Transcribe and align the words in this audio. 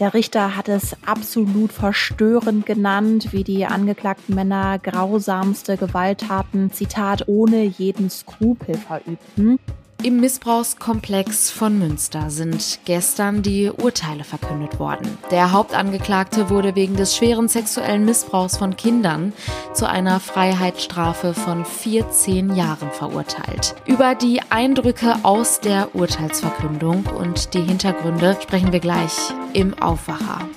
Der 0.00 0.14
Richter 0.14 0.56
hat 0.56 0.70
es 0.70 0.96
absolut 1.04 1.72
verstörend 1.72 2.64
genannt, 2.64 3.34
wie 3.34 3.44
die 3.44 3.66
angeklagten 3.66 4.34
Männer 4.34 4.78
grausamste 4.78 5.76
Gewalttaten, 5.76 6.72
Zitat, 6.72 7.28
ohne 7.28 7.64
jeden 7.64 8.08
Skrupel 8.08 8.78
verübten. 8.78 9.58
Im 10.02 10.18
Missbrauchskomplex 10.18 11.50
von 11.50 11.78
Münster 11.78 12.30
sind 12.30 12.80
gestern 12.86 13.42
die 13.42 13.70
Urteile 13.70 14.24
verkündet 14.24 14.78
worden. 14.78 15.18
Der 15.30 15.52
Hauptangeklagte 15.52 16.48
wurde 16.48 16.74
wegen 16.74 16.96
des 16.96 17.14
schweren 17.14 17.48
sexuellen 17.48 18.06
Missbrauchs 18.06 18.56
von 18.56 18.76
Kindern 18.76 19.34
zu 19.74 19.86
einer 19.86 20.18
Freiheitsstrafe 20.18 21.34
von 21.34 21.66
14 21.66 22.56
Jahren 22.56 22.90
verurteilt. 22.92 23.74
Über 23.84 24.14
die 24.14 24.40
Eindrücke 24.48 25.16
aus 25.22 25.60
der 25.60 25.94
Urteilsverkündung 25.94 27.04
und 27.04 27.52
die 27.52 27.62
Hintergründe 27.62 28.38
sprechen 28.42 28.72
wir 28.72 28.80
gleich 28.80 29.12
im 29.52 29.74
Aufwacher. 29.82 30.48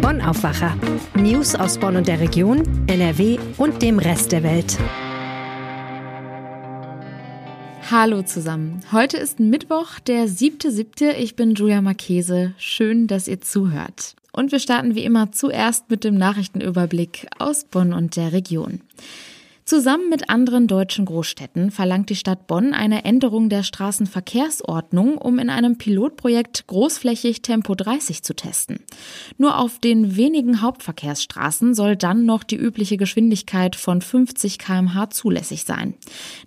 Bonn 0.00 0.20
Aufwacher. 0.20 0.74
News 1.14 1.54
aus 1.54 1.78
Bonn 1.78 1.96
und 1.96 2.08
der 2.08 2.18
Region, 2.18 2.84
NRW 2.88 3.38
und 3.56 3.82
dem 3.82 4.00
Rest 4.00 4.32
der 4.32 4.42
Welt. 4.42 4.78
Hallo 7.90 8.22
zusammen. 8.22 8.80
Heute 8.92 9.16
ist 9.16 9.40
Mittwoch, 9.40 9.98
der 9.98 10.26
7.7. 10.26 11.14
Ich 11.14 11.36
bin 11.36 11.54
Julia 11.54 11.82
Marchese. 11.82 12.54
Schön, 12.56 13.06
dass 13.06 13.28
ihr 13.28 13.40
zuhört. 13.40 14.14
Und 14.32 14.52
wir 14.52 14.60
starten 14.60 14.94
wie 14.94 15.04
immer 15.04 15.32
zuerst 15.32 15.90
mit 15.90 16.04
dem 16.04 16.16
Nachrichtenüberblick 16.16 17.26
aus 17.38 17.64
Bonn 17.64 17.92
und 17.92 18.16
der 18.16 18.32
Region. 18.32 18.80
Zusammen 19.64 20.10
mit 20.10 20.28
anderen 20.28 20.66
deutschen 20.66 21.04
Großstädten 21.04 21.70
verlangt 21.70 22.10
die 22.10 22.16
Stadt 22.16 22.48
Bonn 22.48 22.74
eine 22.74 23.04
Änderung 23.04 23.48
der 23.48 23.62
Straßenverkehrsordnung, 23.62 25.16
um 25.16 25.38
in 25.38 25.50
einem 25.50 25.78
Pilotprojekt 25.78 26.66
großflächig 26.66 27.42
Tempo 27.42 27.76
30 27.76 28.24
zu 28.24 28.34
testen. 28.34 28.80
Nur 29.38 29.58
auf 29.58 29.78
den 29.78 30.16
wenigen 30.16 30.62
Hauptverkehrsstraßen 30.62 31.74
soll 31.74 31.94
dann 31.94 32.26
noch 32.26 32.42
die 32.42 32.56
übliche 32.56 32.96
Geschwindigkeit 32.96 33.76
von 33.76 34.02
50 34.02 34.58
kmh 34.58 35.10
zulässig 35.10 35.62
sein. 35.64 35.94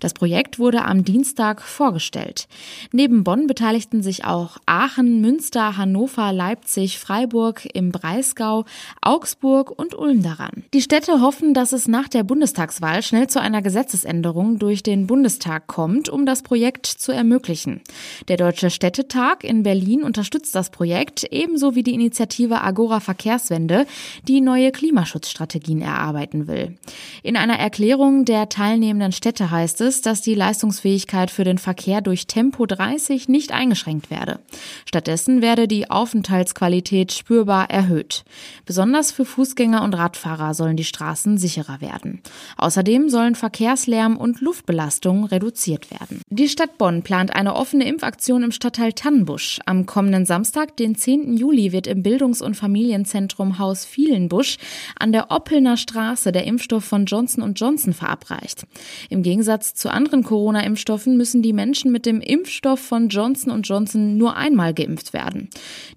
Das 0.02 0.14
Projekt 0.14 0.60
wurde 0.60 0.84
am 0.84 1.06
Dienstag 1.06 1.62
vorgestellt. 1.62 2.50
Neben 2.92 3.24
Bonn 3.24 3.48
beteiligten 3.48 4.04
sich 4.04 4.26
auch 4.26 4.58
Aachen, 4.66 5.22
Münster, 5.22 5.78
Hannover, 5.78 6.34
Leipzig, 6.34 7.00
Freiburg, 7.00 7.66
im 7.74 7.94
Breisgau, 7.94 8.66
Augsburg 9.02 9.72
und 9.72 9.96
Ulm 9.96 10.22
daran. 10.22 10.66
Die 10.74 10.82
Städte 10.82 11.22
hoffen, 11.22 11.54
dass 11.54 11.72
es 11.72 11.88
nach 11.88 12.10
der 12.10 12.24
Bundestagswahl 12.24 13.06
schnell 13.16 13.28
zu 13.28 13.40
einer 13.40 13.62
Gesetzesänderung 13.62 14.60
durch 14.60 14.84
den 14.84 15.08
Bundestag 15.08 15.68
kommt, 15.68 16.10
um 16.10 16.26
das 16.26 16.44
Projekt 16.44 16.86
zu 16.86 17.14
ermöglichen. 17.14 17.80
Der 18.28 18.36
Deutsche 18.36 18.70
Städtetag 18.70 19.46
in 19.46 19.64
Berlin 19.64 20.04
unterstützt 20.04 20.54
das 20.54 20.70
Projekt, 20.70 21.24
ebenso 21.32 21.76
wie 21.76 21.84
die 21.84 21.94
Initiative 21.94 22.60
Agora 22.60 23.00
Verkehrswende, 23.00 23.88
die 24.28 24.42
neue 24.42 24.74
Klimaschutzstrategien 24.74 25.82
erarbeiten 25.82 26.48
will. 26.48 26.76
In 27.24 27.38
einer 27.38 27.58
Erklärung 27.58 28.26
der 28.26 28.50
teilnehmenden 28.50 29.14
Städte 29.14 29.50
heißt 29.50 29.80
es, 29.80 30.02
dass 30.02 30.22
die 30.22 30.36
Leistungsfähigkeit 30.36 31.32
für 31.32 31.46
den 31.46 31.58
Verkehr 31.58 32.02
durch 32.02 32.28
Tempo 32.28 32.66
30 32.66 33.30
nicht 33.30 33.54
eingeschränkt 33.54 34.12
werde. 34.12 34.40
Stattdessen 34.86 35.42
werde 35.42 35.70
die 35.70 35.90
Aufenthaltsqualität 35.90 37.14
spürbar 37.14 37.70
erhöht. 37.70 38.26
Besonders 38.66 39.14
für 39.14 39.24
Fußgänger 39.24 39.84
und 39.84 39.94
Radfahrer 39.94 40.54
sollen 40.54 40.76
die 40.76 40.84
Straßen 40.84 41.38
sicherer 41.38 41.80
werden. 41.80 42.22
Außerdem 42.58 42.95
Außerdem 42.96 43.10
sollen 43.10 43.36
Verkehrslärm 43.36 44.16
und 44.16 44.40
Luftbelastung 44.40 45.26
reduziert 45.26 45.92
werden. 45.92 46.22
Die 46.30 46.48
Stadt 46.48 46.78
Bonn 46.78 47.04
plant 47.04 47.36
eine 47.36 47.54
offene 47.54 47.86
Impfaktion 47.90 48.42
im 48.42 48.54
Stadtteil 48.54 48.94
Tannenbusch. 48.94 49.60
Am 49.66 49.86
kommenden 49.86 50.26
Samstag, 50.26 50.78
den 50.78 50.96
10. 50.96 51.36
Juli, 51.36 51.74
wird 51.74 51.88
im 51.88 52.04
Bildungs- 52.04 52.42
und 52.42 52.56
Familienzentrum 52.56 53.60
Haus 53.60 53.84
Vielenbusch 53.84 54.56
an 54.98 55.12
der 55.12 55.30
Oppelner 55.30 55.76
Straße 55.76 56.32
der 56.32 56.46
Impfstoff 56.46 56.86
von 56.86 57.06
Johnson 57.06 57.54
Johnson 57.54 57.92
verabreicht. 57.92 58.66
Im 59.10 59.24
Gegensatz 59.24 59.74
zu 59.74 59.92
anderen 59.92 60.24
Corona-Impfstoffen 60.24 61.18
müssen 61.18 61.42
die 61.42 61.52
Menschen 61.52 61.92
mit 61.92 62.06
dem 62.06 62.22
Impfstoff 62.22 62.80
von 62.80 63.10
Johnson 63.10 63.62
Johnson 63.62 64.16
nur 64.16 64.38
einmal 64.38 64.74
geimpft 64.74 65.12
werden. 65.12 65.50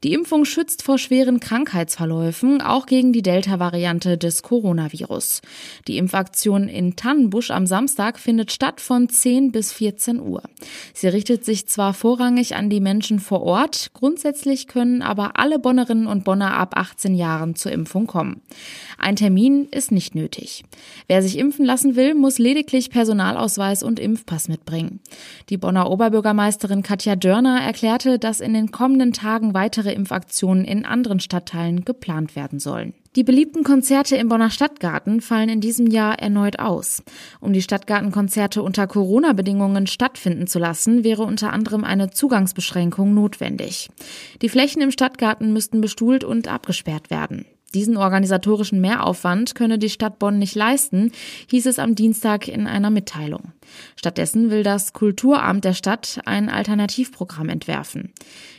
Die 0.03 0.15
Impfung 0.15 0.45
schützt 0.45 0.83
vor 0.83 0.99
schweren 0.99 1.39
Krankheitsverläufen, 1.39 2.61
auch 2.61 2.87
gegen 2.87 3.13
die 3.13 3.23
Delta-Variante 3.23 4.19
des 4.19 4.43
Coronavirus. 4.43 5.43
Die 5.87 5.97
Impfaktion 5.97 6.67
in 6.67 6.88
in 6.89 6.97
Tannenbusch 6.97 7.51
am 7.51 7.67
Samstag 7.67 8.19
findet 8.19 8.51
statt 8.51 8.81
von 8.81 9.11
10 9.11 9.53
bis 9.53 9.73
14 9.73 10.21
Uhr. 10.21 10.43
Sie 10.95 11.09
richtet 11.09 11.45
sich 11.45 11.67
zwar 11.67 11.93
vorrangig 11.93 12.57
an 12.57 12.71
die 12.71 12.81
Menschen 12.81 13.19
vor 13.19 13.43
Ort, 13.43 13.91
grundsätzlich 13.93 14.69
können 14.69 15.03
aber 15.03 15.39
alle 15.39 15.59
Bonnerinnen 15.59 16.07
und 16.07 16.25
Bonner 16.25 16.55
ab 16.55 16.79
18 16.79 17.15
Jahren 17.15 17.57
zur 17.57 17.73
Impfung 17.73 18.07
kommen. 18.07 18.41
Ein 18.97 19.17
Termin 19.17 19.69
ist 19.71 19.93
nicht 19.93 20.15
nötig. 20.15 20.65
Wer 21.09 21.21
sich 21.21 21.37
impfen 21.37 21.67
lassen 21.67 21.95
will, 21.95 22.15
muss 22.15 22.39
lediglich 22.39 22.89
Personalausweis 22.89 23.83
und 23.83 24.01
Impfpass 24.01 24.49
mitbringen. 24.49 25.01
Die 25.51 25.59
Bonner 25.59 25.91
Oberbürgermeisterin 25.91 26.83
Katja 26.83 27.17
Dörner 27.17 27.61
erklärte, 27.61 28.19
dass 28.19 28.41
in 28.41 28.55
den 28.55 28.71
kommenden 28.71 29.13
Tagen 29.13 29.53
weitere 29.53 29.93
Impfaktionen 29.93 30.65
in 30.65 30.87
anderen 30.87 31.21
Stadtteilen 31.21 31.85
geplant 31.85 32.35
werden 32.35 32.59
sollen. 32.61 32.95
Die 33.19 33.25
beliebten 33.25 33.65
Konzerte 33.65 34.15
im 34.15 34.29
Bonner 34.29 34.49
Stadtgarten 34.49 35.21
fallen 35.21 35.49
in 35.49 35.61
diesem 35.61 35.89
Jahr 35.89 36.21
erneut 36.21 36.61
aus. 36.61 37.03
Um 37.41 37.53
die 37.53 37.63
Stadtgartenkonzerte 37.63 38.63
unter 38.63 38.87
Corona-Bedingungen 38.87 39.89
stattfinden 39.89 40.47
zu 40.47 40.61
lassen, 40.61 41.03
wäre 41.03 41.25
unter 41.25 41.53
anderem 41.53 41.83
eine 41.83 42.11
Zugangsbeschränkung 42.11 43.15
notwendig. 43.15 43.91
Die 44.41 44.49
Flächen 44.49 44.83
im 44.83 44.93
Stadtgarten 44.93 45.53
müssten 45.53 45.81
bestuhlt 45.81 46.23
und 46.23 46.47
abgesperrt 46.47 47.11
werden. 47.11 47.45
Diesen 47.75 47.99
organisatorischen 47.99 48.81
Mehraufwand 48.81 49.55
könne 49.55 49.79
die 49.79 49.91
Stadt 49.91 50.19
Bonn 50.19 50.39
nicht 50.39 50.55
leisten, 50.55 51.13
hieß 51.51 51.67
es 51.67 51.79
am 51.79 51.95
Dienstag 51.95 52.49
in 52.49 52.67
einer 52.67 52.89
Mitteilung. 52.89 53.53
Stattdessen 53.95 54.51
will 54.51 54.63
das 54.63 54.95
Kulturamt 54.95 55.65
der 55.65 55.75
Stadt 55.75 56.21
ein 56.25 56.49
Alternativprogramm 56.49 57.51
entwerfen. 57.51 58.15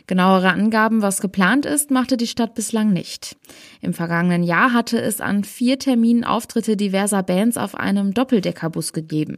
Genauere 0.05 0.51
Angaben, 0.51 1.01
was 1.01 1.21
geplant 1.21 1.65
ist, 1.65 1.89
machte 1.89 2.17
die 2.17 2.27
Stadt 2.27 2.53
bislang 2.53 2.93
nicht. 2.93 3.35
Im 3.81 3.93
vergangenen 3.93 4.43
Jahr 4.43 4.73
hatte 4.73 5.01
es 5.01 5.21
an 5.21 5.43
vier 5.43 5.79
Terminen 5.79 6.23
Auftritte 6.23 6.77
diverser 6.77 7.23
Bands 7.23 7.57
auf 7.57 7.73
einem 7.73 8.13
Doppeldeckerbus 8.13 8.93
gegeben. 8.93 9.37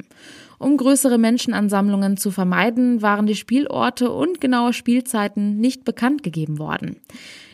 Um 0.60 0.76
größere 0.76 1.18
Menschenansammlungen 1.18 2.18
zu 2.18 2.30
vermeiden, 2.30 3.02
waren 3.02 3.26
die 3.26 3.36
Spielorte 3.36 4.12
und 4.12 4.42
genaue 4.42 4.74
Spielzeiten 4.74 5.58
nicht 5.58 5.86
bekannt 5.86 6.24
gegeben 6.24 6.60
worden. 6.60 6.98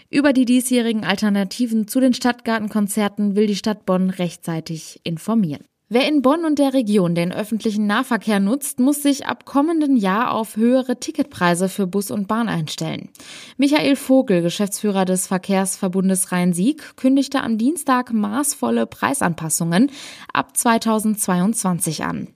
Über 0.10 0.32
die 0.32 0.46
diesjährigen 0.46 1.04
Alternativen 1.04 1.88
zu 1.88 2.00
den 2.00 2.14
Stadtgartenkonzerten 2.14 3.36
will 3.36 3.48
die 3.48 3.56
Stadt 3.56 3.86
Bonn 3.86 4.10
rechtzeitig 4.10 5.02
informieren. 5.04 5.66
Wer 5.90 6.06
in 6.06 6.22
Bonn 6.22 6.44
und 6.44 6.60
der 6.60 6.74
Region 6.74 7.16
den 7.16 7.32
öffentlichen 7.32 7.88
Nahverkehr 7.88 8.42
nutzt, 8.42 8.82
muss 8.82 9.02
sich 9.02 9.26
ab 9.26 9.46
kommenden 9.46 9.96
Jahr 9.96 10.32
auf 10.32 10.58
höhere 10.58 11.00
Ticketpreise 11.00 11.70
für 11.70 11.88
Bus 11.88 12.12
und 12.12 12.28
Bahn 12.28 12.50
einstellen. 12.50 13.08
Michael 13.56 13.96
Vogel, 13.96 14.42
Geschäftsführer 14.42 15.06
des 15.06 15.28
Verkehrsverbundes 15.28 16.34
Rhein-Sieg, 16.34 16.98
kündigte 16.98 17.42
am 17.42 17.58
Dienstag 17.58 18.12
maßvolle 18.12 18.86
Preisanpassungen 18.86 19.90
ab 20.34 20.58
2022 20.58 22.04
an. 22.04 22.28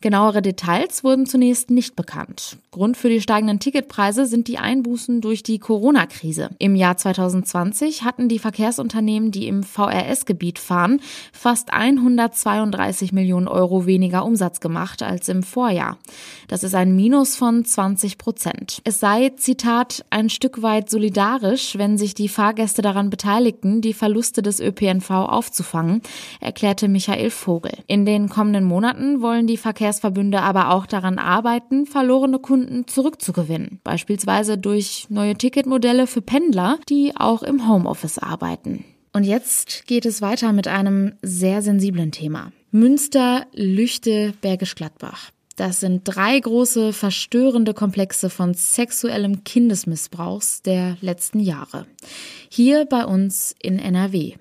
Genauere 0.00 0.40
Details 0.40 1.04
wurden 1.04 1.26
zunächst 1.26 1.68
nicht 1.70 1.96
bekannt. 1.96 2.56
Grund 2.70 2.96
für 2.96 3.10
die 3.10 3.20
steigenden 3.20 3.60
Ticketpreise 3.60 4.24
sind 4.24 4.48
die 4.48 4.58
Einbußen 4.58 5.20
durch 5.20 5.42
die 5.42 5.58
Corona-Krise. 5.58 6.50
Im 6.58 6.74
Jahr 6.74 6.96
2020 6.96 8.02
hatten 8.02 8.28
die 8.28 8.38
Verkehrsunternehmen, 8.38 9.30
die 9.30 9.46
im 9.46 9.62
VRS-Gebiet 9.62 10.58
fahren, 10.58 11.00
fast 11.32 11.72
132 11.72 12.93
30 12.94 13.12
Millionen 13.12 13.48
Euro 13.48 13.86
weniger 13.86 14.24
Umsatz 14.24 14.60
gemacht 14.60 15.02
als 15.02 15.28
im 15.28 15.42
Vorjahr. 15.42 15.98
Das 16.46 16.62
ist 16.62 16.76
ein 16.76 16.94
Minus 16.94 17.34
von 17.34 17.64
20 17.64 18.18
Prozent. 18.18 18.80
Es 18.84 19.00
sei, 19.00 19.30
Zitat, 19.30 20.04
ein 20.10 20.30
Stück 20.30 20.62
weit 20.62 20.88
solidarisch, 20.88 21.76
wenn 21.76 21.98
sich 21.98 22.14
die 22.14 22.28
Fahrgäste 22.28 22.82
daran 22.82 23.10
beteiligten, 23.10 23.80
die 23.80 23.94
Verluste 23.94 24.42
des 24.42 24.60
ÖPNV 24.60 25.10
aufzufangen, 25.10 26.02
erklärte 26.40 26.86
Michael 26.86 27.30
Vogel. 27.30 27.72
In 27.88 28.06
den 28.06 28.28
kommenden 28.28 28.62
Monaten 28.62 29.20
wollen 29.20 29.48
die 29.48 29.56
Verkehrsverbünde 29.56 30.40
aber 30.40 30.70
auch 30.70 30.86
daran 30.86 31.18
arbeiten, 31.18 31.86
verlorene 31.86 32.38
Kunden 32.38 32.86
zurückzugewinnen, 32.86 33.80
beispielsweise 33.82 34.56
durch 34.56 35.06
neue 35.08 35.34
Ticketmodelle 35.34 36.06
für 36.06 36.22
Pendler, 36.22 36.78
die 36.88 37.12
auch 37.16 37.42
im 37.42 37.68
Homeoffice 37.68 38.18
arbeiten. 38.18 38.84
Und 39.14 39.22
jetzt 39.22 39.86
geht 39.86 40.06
es 40.06 40.22
weiter 40.22 40.52
mit 40.52 40.66
einem 40.66 41.12
sehr 41.22 41.62
sensiblen 41.62 42.10
Thema. 42.10 42.50
Münster, 42.72 43.46
Lüchte, 43.54 44.34
Bergisch 44.40 44.74
Gladbach. 44.74 45.30
Das 45.54 45.78
sind 45.78 46.02
drei 46.02 46.40
große 46.40 46.92
verstörende 46.92 47.74
Komplexe 47.74 48.28
von 48.28 48.54
sexuellem 48.54 49.44
Kindesmissbrauchs 49.44 50.62
der 50.62 50.96
letzten 51.00 51.38
Jahre. 51.38 51.86
Hier 52.48 52.86
bei 52.86 53.04
uns 53.04 53.54
in 53.62 53.78
NRW. 53.78 54.34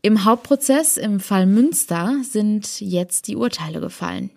Im 0.00 0.24
Hauptprozess 0.24 0.96
im 0.96 1.20
Fall 1.20 1.44
Münster 1.44 2.14
sind 2.22 2.80
jetzt 2.80 3.28
die 3.28 3.36
Urteile 3.36 3.80
gefallen. 3.80 4.30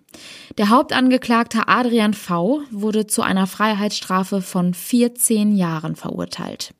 Der 0.58 0.68
Hauptangeklagte 0.68 1.66
Adrian 1.66 2.12
V. 2.12 2.60
wurde 2.70 3.06
zu 3.06 3.22
einer 3.22 3.46
Freiheitsstrafe 3.46 4.42
von 4.42 4.74
14 4.74 5.56
Jahren 5.56 5.96
verurteilt. 5.96 6.74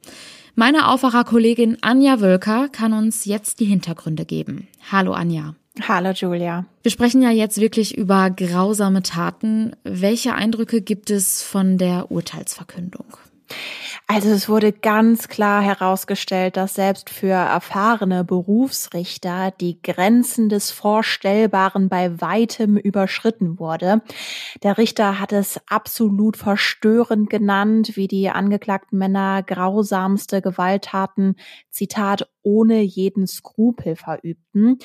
Meine 0.54 0.88
Aufwacherkollegin 0.88 1.78
Anja 1.80 2.20
Wölker 2.20 2.68
kann 2.68 2.92
uns 2.92 3.24
jetzt 3.24 3.58
die 3.58 3.64
Hintergründe 3.64 4.26
geben. 4.26 4.68
Hallo 4.90 5.12
Anja. 5.14 5.54
Hallo 5.88 6.10
Julia. 6.10 6.66
Wir 6.82 6.90
sprechen 6.90 7.22
ja 7.22 7.30
jetzt 7.30 7.58
wirklich 7.58 7.96
über 7.96 8.28
grausame 8.28 9.02
Taten. 9.02 9.74
Welche 9.82 10.34
Eindrücke 10.34 10.82
gibt 10.82 11.08
es 11.08 11.42
von 11.42 11.78
der 11.78 12.10
Urteilsverkündung? 12.10 13.06
Also 14.14 14.28
es 14.28 14.46
wurde 14.46 14.72
ganz 14.72 15.28
klar 15.28 15.62
herausgestellt, 15.62 16.58
dass 16.58 16.74
selbst 16.74 17.08
für 17.08 17.32
erfahrene 17.32 18.24
Berufsrichter 18.24 19.52
die 19.52 19.80
Grenzen 19.80 20.50
des 20.50 20.70
Vorstellbaren 20.70 21.88
bei 21.88 22.20
weitem 22.20 22.76
überschritten 22.76 23.58
wurde. 23.58 24.02
Der 24.62 24.76
Richter 24.76 25.18
hat 25.18 25.32
es 25.32 25.58
absolut 25.66 26.36
verstörend 26.36 27.30
genannt, 27.30 27.92
wie 27.94 28.06
die 28.06 28.28
angeklagten 28.28 28.98
Männer 28.98 29.42
grausamste 29.42 30.42
Gewalttaten, 30.42 31.36
Zitat, 31.70 32.28
ohne 32.42 32.80
jeden 32.80 33.26
Skrupel 33.26 33.96
verübten. 33.96 34.78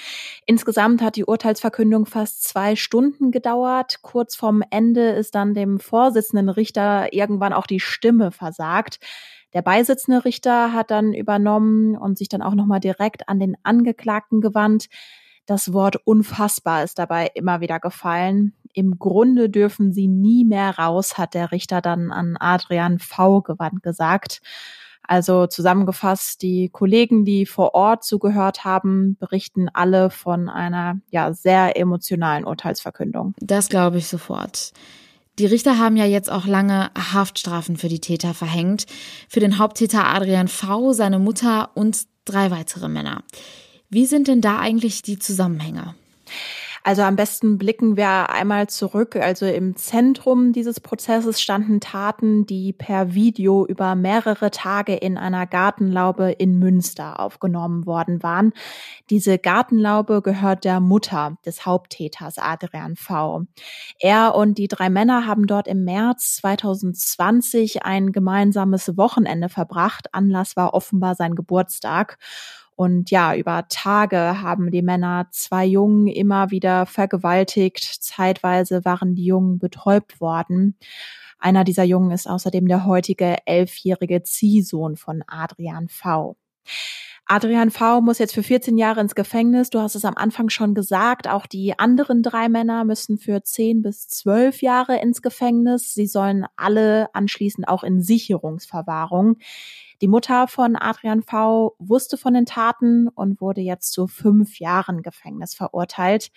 Insgesamt 0.45 1.01
hat 1.01 1.15
die 1.15 1.25
Urteilsverkündung 1.25 2.05
fast 2.05 2.43
zwei 2.43 2.75
Stunden 2.75 3.31
gedauert. 3.31 4.01
Kurz 4.01 4.35
vorm 4.35 4.63
Ende 4.69 5.09
ist 5.09 5.35
dann 5.35 5.53
dem 5.53 5.79
Vorsitzenden 5.79 6.49
Richter 6.49 7.13
irgendwann 7.13 7.53
auch 7.53 7.67
die 7.67 7.79
Stimme 7.79 8.31
versagt. 8.31 8.99
Der 9.53 9.61
beisitzende 9.61 10.25
Richter 10.25 10.73
hat 10.73 10.91
dann 10.91 11.13
übernommen 11.13 11.97
und 11.97 12.17
sich 12.17 12.29
dann 12.29 12.41
auch 12.41 12.53
nochmal 12.53 12.79
direkt 12.79 13.29
an 13.29 13.39
den 13.39 13.55
Angeklagten 13.63 14.41
gewandt. 14.41 14.87
Das 15.45 15.71
Wort 15.71 15.95
unfassbar 16.05 16.83
ist 16.83 16.99
dabei 16.99 17.31
immer 17.33 17.61
wieder 17.61 17.79
gefallen. 17.79 18.53
Im 18.73 18.99
Grunde 18.99 19.49
dürfen 19.49 19.93
sie 19.93 20.07
nie 20.07 20.43
mehr 20.43 20.77
raus, 20.77 21.17
hat 21.17 21.33
der 21.33 21.51
Richter 21.51 21.81
dann 21.81 22.11
an 22.11 22.35
Adrian 22.37 22.99
V. 22.99 23.41
gewandt 23.41 23.81
gesagt. 23.81 24.41
Also 25.07 25.47
zusammengefasst, 25.47 26.41
die 26.41 26.69
Kollegen, 26.69 27.23
die 27.23 27.45
vor 27.45 27.73
Ort 27.73 28.03
zugehört 28.03 28.65
haben, 28.65 29.15
berichten 29.19 29.69
alle 29.73 30.09
von 30.09 30.49
einer 30.49 30.99
ja 31.09 31.33
sehr 31.33 31.77
emotionalen 31.77 32.43
Urteilsverkündung. 32.43 33.33
Das 33.39 33.69
glaube 33.69 33.97
ich 33.97 34.07
sofort. 34.07 34.73
Die 35.39 35.45
Richter 35.45 35.77
haben 35.77 35.97
ja 35.97 36.05
jetzt 36.05 36.31
auch 36.31 36.45
lange 36.45 36.89
Haftstrafen 36.97 37.77
für 37.77 37.89
die 37.89 38.01
Täter 38.01 38.33
verhängt. 38.33 38.85
Für 39.29 39.39
den 39.39 39.59
Haupttäter 39.59 40.07
Adrian 40.07 40.47
V., 40.47 40.93
seine 40.93 41.19
Mutter 41.19 41.69
und 41.75 42.05
drei 42.25 42.51
weitere 42.51 42.89
Männer. 42.89 43.23
Wie 43.89 44.05
sind 44.05 44.27
denn 44.27 44.41
da 44.41 44.59
eigentlich 44.59 45.03
die 45.03 45.19
Zusammenhänge? 45.19 45.95
Also 46.87 47.01
am 47.01 47.17
besten 47.17 47.57
blicken 47.57 47.97
wir 47.97 48.29
einmal 48.29 48.67
zurück. 48.67 49.17
Also 49.17 49.45
im 49.45 49.75
Zentrum 49.75 50.53
dieses 50.53 50.79
Prozesses 50.79 51.41
standen 51.41 51.81
Taten, 51.81 52.45
die 52.45 52.71
per 52.71 53.13
Video 53.13 53.65
über 53.65 53.93
mehrere 53.95 54.51
Tage 54.51 54.95
in 54.95 55.17
einer 55.17 55.45
Gartenlaube 55.47 56.31
in 56.31 56.59
Münster 56.59 57.19
aufgenommen 57.19 57.85
worden 57.85 58.23
waren. 58.23 58.53
Diese 59.09 59.37
Gartenlaube 59.37 60.21
gehört 60.21 60.63
der 60.63 60.79
Mutter 60.79 61.35
des 61.45 61.65
Haupttäters 61.65 62.37
Adrian 62.37 62.95
V. 62.95 63.41
Er 63.99 64.33
und 64.35 64.57
die 64.57 64.69
drei 64.69 64.89
Männer 64.89 65.27
haben 65.27 65.45
dort 65.45 65.67
im 65.67 65.83
März 65.83 66.37
2020 66.37 67.83
ein 67.83 68.13
gemeinsames 68.13 68.95
Wochenende 68.95 69.49
verbracht. 69.49 70.07
Anlass 70.13 70.55
war 70.55 70.73
offenbar 70.73 71.15
sein 71.15 71.35
Geburtstag. 71.35 72.17
Und 72.77 73.09
ja, 73.09 73.35
über 73.35 73.67
Tage 73.69 74.43
haben 74.43 74.69
die 74.69 74.83
Männer 74.83 75.27
zwei 75.31 75.65
Jungen 75.65 76.05
immer 76.05 76.51
wieder 76.51 76.85
vergewaltigt. 76.85 77.83
Zeitweise 78.03 78.85
waren 78.85 79.15
die 79.15 79.25
Jungen 79.25 79.57
betäubt 79.57 80.21
worden. 80.21 80.77
Einer 81.39 81.63
dieser 81.63 81.83
Jungen 81.83 82.11
ist 82.11 82.29
außerdem 82.29 82.67
der 82.67 82.85
heutige 82.85 83.37
elfjährige 83.45 84.21
Ziehsohn 84.21 84.95
von 84.95 85.23
Adrian 85.25 85.87
V. 85.89 86.37
Adrian 87.25 87.71
V. 87.71 88.01
muss 88.01 88.19
jetzt 88.19 88.35
für 88.35 88.43
14 88.43 88.77
Jahre 88.77 89.01
ins 89.01 89.15
Gefängnis. 89.15 89.71
Du 89.71 89.79
hast 89.79 89.95
es 89.95 90.05
am 90.05 90.15
Anfang 90.15 90.49
schon 90.49 90.75
gesagt. 90.75 91.27
Auch 91.27 91.47
die 91.47 91.79
anderen 91.79 92.21
drei 92.21 92.47
Männer 92.47 92.85
müssen 92.85 93.17
für 93.17 93.41
10 93.41 93.81
bis 93.81 94.07
12 94.07 94.61
Jahre 94.61 95.01
ins 95.01 95.23
Gefängnis. 95.23 95.95
Sie 95.95 96.05
sollen 96.05 96.45
alle 96.55 97.09
anschließend 97.13 97.67
auch 97.67 97.83
in 97.83 98.01
Sicherungsverwahrung. 98.03 99.37
Die 100.01 100.07
Mutter 100.07 100.47
von 100.47 100.75
Adrian 100.75 101.23
V. 101.23 101.75
wusste 101.79 102.17
von 102.17 102.35
den 102.35 102.45
Taten 102.45 103.07
und 103.07 103.41
wurde 103.41 103.61
jetzt 103.61 103.91
zu 103.93 104.05
fünf 104.05 104.59
Jahren 104.59 105.01
Gefängnis 105.01 105.55
verurteilt. 105.55 106.29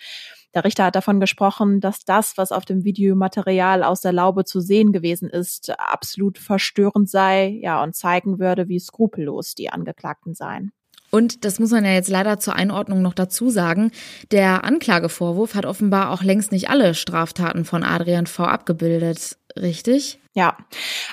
Der 0.55 0.63
Richter 0.63 0.85
hat 0.85 0.95
davon 0.95 1.19
gesprochen, 1.19 1.79
dass 1.79 2.03
das, 2.03 2.37
was 2.37 2.51
auf 2.51 2.65
dem 2.65 2.83
Videomaterial 2.83 3.83
aus 3.83 4.01
der 4.01 4.13
Laube 4.13 4.45
zu 4.45 4.61
sehen 4.61 4.91
gewesen 4.91 5.29
ist, 5.29 5.69
absolut 5.79 6.39
verstörend 6.39 7.07
sei, 7.07 7.59
ja, 7.61 7.83
und 7.83 7.95
zeigen 7.95 8.39
würde, 8.39 8.67
wie 8.67 8.79
skrupellos 8.79 9.53
die 9.53 9.69
Angeklagten 9.69 10.33
seien. 10.33 10.71
Und 11.11 11.43
das 11.45 11.59
muss 11.59 11.71
man 11.71 11.85
ja 11.85 11.91
jetzt 11.91 12.09
leider 12.09 12.39
zur 12.39 12.55
Einordnung 12.55 13.01
noch 13.01 13.13
dazu 13.13 13.49
sagen. 13.49 13.91
Der 14.31 14.63
Anklagevorwurf 14.63 15.55
hat 15.55 15.65
offenbar 15.65 16.11
auch 16.11 16.23
längst 16.23 16.51
nicht 16.51 16.69
alle 16.69 16.93
Straftaten 16.95 17.65
von 17.65 17.83
Adrian 17.83 18.27
V 18.27 18.45
abgebildet. 18.45 19.37
Richtig? 19.59 20.19
Ja, 20.33 20.55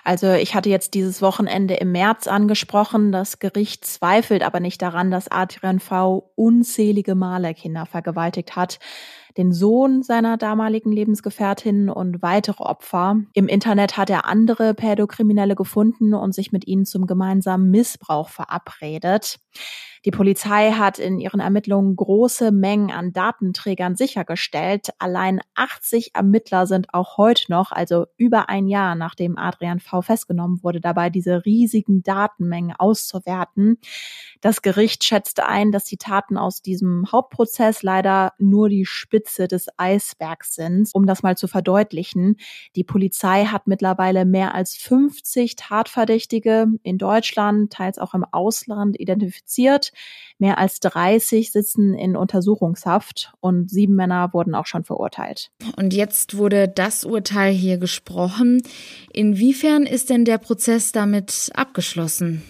also 0.05 0.33
ich 0.33 0.55
hatte 0.55 0.71
jetzt 0.71 0.95
dieses 0.95 1.21
Wochenende 1.21 1.75
im 1.75 1.91
März 1.91 2.29
angesprochen. 2.29 3.11
Das 3.11 3.41
Gericht 3.41 3.85
zweifelt 3.85 4.45
aber 4.45 4.61
nicht 4.61 4.81
daran, 4.81 5.11
dass 5.11 5.29
Adrian 5.29 5.81
V. 5.81 6.31
unzählige 6.37 7.17
Male 7.17 7.53
Kinder 7.55 7.85
vergewaltigt 7.85 8.55
hat. 8.55 8.79
Den 9.39 9.53
Sohn 9.53 10.03
seiner 10.03 10.37
damaligen 10.37 10.91
Lebensgefährtin 10.91 11.89
und 11.89 12.23
weitere 12.23 12.63
Opfer. 12.63 13.21
Im 13.35 13.47
Internet 13.47 13.97
hat 13.97 14.11
er 14.11 14.27
andere 14.27 14.75
Pädokriminelle 14.75 15.55
gefunden 15.55 16.13
und 16.13 16.35
sich 16.35 16.51
mit 16.51 16.67
ihnen 16.67 16.85
zum 16.85 17.07
gemeinsamen 17.07 17.71
Missbrauch 17.71 18.29
verabredet. 18.29 19.39
Die 20.05 20.11
Polizei 20.11 20.73
hat 20.73 20.99
in 20.99 21.19
ihren 21.19 21.41
Ermittlungen 21.41 21.97
große 21.97 22.53
Mengen 22.53 22.91
an 22.91 23.13
Datenträgern 23.13 23.97
sichergestellt. 23.97 24.91
Allein 24.99 25.41
80 25.55 26.15
Ermittler 26.15 26.67
sind 26.67 26.95
auch 26.95 27.17
heute 27.17 27.45
noch, 27.49 27.73
also 27.73 28.07
über 28.17 28.49
ein 28.49 28.69
Jahr 28.69 28.95
nachdem 28.95 29.39
Adrian 29.39 29.81
V 29.81 30.03
festgenommen 30.03 30.63
wurde, 30.63 30.81
dabei 30.81 31.11
diese 31.11 31.45
riesigen 31.45 32.03
Datenmengen 32.03 32.75
auszuwerten. 32.77 33.79
Das 34.41 34.63
Gericht 34.63 35.05
schätzte 35.05 35.47
ein, 35.47 35.73
dass 35.73 35.85
die 35.85 35.97
Taten 35.97 36.37
aus 36.37 36.63
diesem 36.63 37.11
Hauptprozess 37.11 37.83
leider 37.83 38.35
nur 38.39 38.69
die 38.69 38.87
Spitze 38.87 39.49
des 39.49 39.67
Eisbergs 39.77 40.55
sind. 40.55 40.91
Um 40.93 41.07
das 41.07 41.23
mal 41.23 41.37
zu 41.37 41.49
verdeutlichen, 41.49 42.37
die 42.77 42.85
Polizei 42.85 43.47
hat 43.47 43.67
mittlerweile 43.67 44.25
mehr 44.25 44.55
als 44.55 44.77
50 44.77 45.57
Tatverdächtige 45.57 46.67
in 46.83 46.99
Deutschland, 46.99 47.73
teils 47.73 47.99
auch 47.99 48.15
im 48.15 48.25
Ausland 48.25 48.99
identifiziert. 48.99 49.88
Mehr 50.39 50.59
als 50.59 50.79
30 50.81 51.51
sitzen 51.51 51.95
in 51.95 52.17
Untersuchungshaft 52.17 53.33
und 53.41 53.71
sieben 53.71 53.95
Männer 53.95 54.33
wurden 54.33 54.55
auch 54.55 54.67
schon 54.67 54.85
verurteilt. 54.85 55.51
Und 55.77 55.93
jetzt 55.95 56.37
wurde 56.37 56.69
das 56.69 57.05
Urteil 57.05 57.53
hier 57.53 57.79
gesprochen. 57.79 58.63
Inwiefern 59.13 59.85
ist 59.85 60.11
denn 60.11 60.25
der 60.25 60.39
Prozess 60.39 60.93
damit 60.93 61.51
abgeschlossen? 61.55 62.43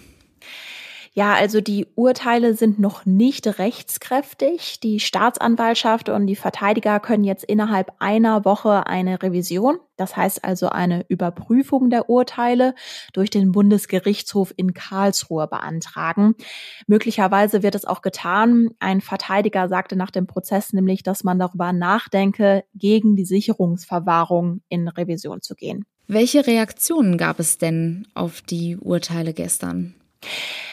Ja, 1.19 1.35
also 1.35 1.61
die 1.61 1.89
Urteile 1.97 2.55
sind 2.55 2.79
noch 2.79 3.05
nicht 3.05 3.59
rechtskräftig. 3.59 4.79
Die 4.79 5.01
Staatsanwaltschaft 5.01 6.11
und 6.11 6.29
die 6.29 6.37
Verteidiger 6.37 7.01
können 7.01 7.25
jetzt 7.25 7.43
innerhalb 7.43 7.91
einer 7.99 8.45
Woche 8.45 8.87
eine 8.87 9.21
Revision, 9.21 9.79
das 9.97 10.17
heißt 10.17 10.45
also 10.45 10.69
eine 10.69 11.05
Überprüfung 11.09 11.91
der 11.91 12.09
Urteile 12.09 12.73
durch 13.15 13.31
den 13.31 13.51
Bundesgerichtshof 13.51 14.55
in 14.57 14.75
Karlsruhe 14.75 15.49
beantragen. 15.49 16.37
Möglicherweise 16.87 17.65
wird 17.65 17.75
es 17.75 17.85
auch 17.85 18.01
getan. 18.01 18.69
Ein 18.79 19.01
Verteidiger 19.01 19.69
sagte 19.69 19.97
nach 19.97 20.13
dem 20.13 20.29
Prozess 20.29 20.73
nämlich, 20.73 21.03
dass 21.03 21.25
man 21.25 21.41
darüber 21.41 21.73
nachdenke, 21.73 22.63
gegen 22.77 23.17
die 23.17 23.25
Sicherungsverwahrung 23.25 24.61
in 24.69 24.87
Revision 24.87 25.43
zu 25.43 25.57
gehen. 25.57 25.85
Welche 26.07 26.47
Reaktionen 26.47 27.19
gab 27.19 27.41
es 27.41 27.59
denn 27.59 28.07
auf 28.15 28.41
die 28.41 28.77
Urteile 28.77 29.33
gestern? 29.33 29.97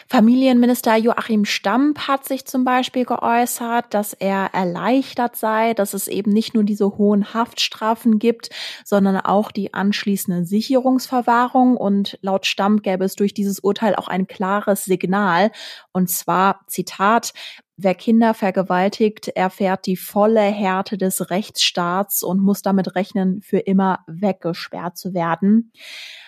Familienminister 0.08 0.96
Joachim 0.98 1.46
Stamp 1.46 2.08
hat 2.08 2.26
sich 2.26 2.46
zum 2.46 2.64
Beispiel 2.64 3.06
geäußert, 3.06 3.86
dass 3.90 4.14
er 4.14 4.52
erleichtert 4.54 5.36
sei, 5.36 5.74
dass 5.74 5.96
es 5.96 6.08
eben 6.08 6.32
nicht 6.32 6.54
nur 6.54 6.64
diese 6.64 6.98
hohen 6.98 7.34
Haftstrafen 7.34 8.20
gibt, 8.20 8.50
sondern 8.84 9.18
auch 9.18 9.52
die 9.52 9.74
anschließende 9.74 10.46
Sicherungsverwahrung. 10.46 11.76
Und 11.76 12.20
laut 12.22 12.46
Stamp 12.46 12.84
gäbe 12.84 13.04
es 13.04 13.16
durch 13.16 13.34
dieses 13.34 13.60
Urteil 13.60 13.96
auch 13.96 14.08
ein 14.08 14.28
klares 14.28 14.86
Signal. 14.86 15.52
Und 15.92 16.10
zwar, 16.10 16.62
Zitat, 16.68 17.34
Wer 17.78 17.94
Kinder 17.94 18.34
vergewaltigt, 18.34 19.28
erfährt 19.28 19.86
die 19.86 19.98
volle 19.98 20.40
Härte 20.40 20.98
des 20.98 21.30
Rechtsstaats 21.30 22.24
und 22.24 22.40
muss 22.40 22.62
damit 22.62 22.96
rechnen, 22.96 23.42
für 23.42 23.60
immer 23.60 24.00
weggesperrt 24.08 24.98
zu 24.98 25.14
werden. 25.14 25.74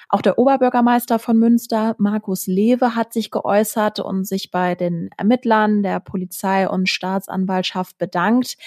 Auch 0.09 0.21
der 0.21 0.39
Oberbürgermeister 0.39 1.19
von 1.19 1.37
Münster, 1.37 1.95
Markus 1.97 2.47
Lewe, 2.47 2.95
hat 2.95 3.11
sich 3.11 3.29
geäußert 3.29 3.99
und 3.99 4.25
sich 4.25 4.51
bei 4.51 4.75
den 4.75 5.09
Ermittlern 5.17 5.83
der 5.83 5.99
Polizei 5.99 6.67
und 6.69 6.87
Staatsanwaltschaft 6.87 7.97
bedankt. 7.97 8.57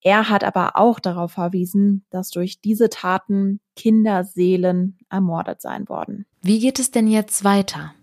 Er 0.00 0.28
hat 0.28 0.42
aber 0.42 0.76
auch 0.76 0.98
darauf 0.98 1.32
verwiesen, 1.32 2.04
dass 2.10 2.30
durch 2.30 2.60
diese 2.60 2.90
Taten 2.90 3.60
Kinderseelen 3.76 4.98
ermordet 5.08 5.62
sein 5.62 5.88
worden. 5.88 6.26
Wie 6.40 6.58
geht 6.58 6.80
es 6.80 6.90
denn 6.90 7.06
jetzt 7.06 7.44
weiter? 7.44 7.94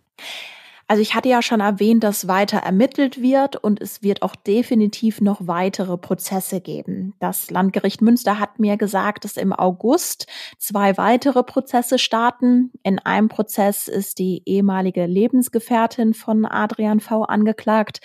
Also 0.90 1.04
ich 1.04 1.14
hatte 1.14 1.30
ja 1.30 1.44
schon 1.44 1.60
erwähnt, 1.60 2.04
dass 2.04 2.28
weiter 2.28 2.58
ermittelt 2.58 3.22
wird 3.22 3.56
und 3.56 3.80
es 3.80 4.02
wird 4.02 4.24
auch 4.24 4.36
definitiv 4.36 5.22
noch 5.22 5.38
weitere 5.46 5.98
Prozesse 5.98 6.62
geben. 6.62 7.14
Das 7.20 7.52
Landgericht 7.52 8.02
Münster 8.02 8.40
hat 8.40 8.58
mir 8.58 8.76
gesagt, 8.76 9.24
dass 9.24 9.38
im 9.38 9.54
August 9.54 10.26
zwei 10.58 10.98
weitere 10.98 11.44
Prozesse 11.44 12.00
starten. 12.00 12.72
In 12.82 12.98
einem 12.98 13.30
Prozess 13.30 13.88
ist 13.88 14.18
die 14.18 14.42
ehemalige 14.48 15.06
Lebensgefährtin 15.06 16.16
von 16.16 16.44
Adrian 16.46 17.02
V 17.02 17.22
angeklagt 17.22 18.00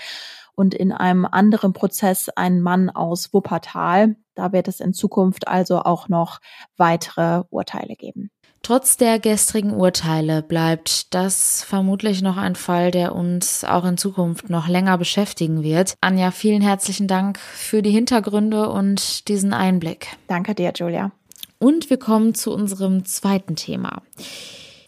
und 0.55 0.75
in 0.75 0.93
einem 0.93 1.25
anderen 1.25 1.73
Prozess 1.73 2.29
ein 2.29 2.61
Mann 2.61 2.91
aus 2.91 3.33
Wuppertal. 3.33 4.17
Da 4.35 4.53
wird 4.53 4.69
es 4.69 4.81
in 4.81 4.93
Zukunft 4.93 5.49
also 5.49 5.79
auch 5.79 6.11
noch 6.11 6.39
weitere 6.77 7.45
Urteile 7.49 7.95
geben. 7.95 8.31
Trotz 8.65 8.97
der 8.97 9.19
gestrigen 9.19 9.75
Urteile 9.75 10.41
bleibt 10.41 11.13
das 11.13 11.63
vermutlich 11.63 12.23
noch 12.23 12.39
ein 12.39 12.57
Fall, 12.57 12.91
der 12.91 13.15
uns 13.15 13.63
auch 13.63 13.85
in 13.85 13.99
Zukunft 13.99 14.49
noch 14.49 14.69
länger 14.69 14.97
beschäftigen 14.97 15.63
wird. 15.63 15.97
Anja, 16.01 16.31
vielen 16.31 16.63
herzlichen 16.63 17.07
Dank 17.07 17.39
für 17.39 17.83
die 17.83 17.91
Hintergründe 17.91 18.71
und 18.71 19.29
diesen 19.29 19.53
Einblick. 19.53 20.17
Danke 20.29 20.55
dir, 20.55 20.73
Julia. 20.75 21.13
Und 21.59 21.91
wir 21.91 21.99
kommen 21.99 22.35
zu 22.35 22.55
unserem 22.55 23.05
zweiten 23.05 23.55
Thema. 23.55 24.01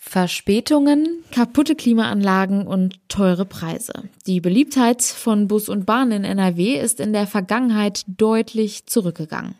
Verspätungen, 0.01 1.23
kaputte 1.31 1.75
Klimaanlagen 1.75 2.67
und 2.67 2.99
teure 3.11 3.45
Preise. 3.45 3.93
Die 4.27 4.41
Beliebtheit 4.41 5.03
von 5.03 5.49
Bus 5.49 5.69
und 5.69 5.85
Bahn 5.85 6.13
in 6.13 6.25
NRW 6.25 6.81
ist 6.81 6.99
in 6.99 7.13
der 7.13 7.27
Vergangenheit 7.27 8.05
deutlich 8.07 8.87
zurückgegangen. 8.87 9.55